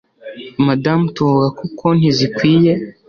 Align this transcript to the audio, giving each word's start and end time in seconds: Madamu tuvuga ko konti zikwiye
Madamu 0.67 1.03
tuvuga 1.15 1.47
ko 1.57 1.63
konti 1.77 2.09
zikwiye 2.17 2.71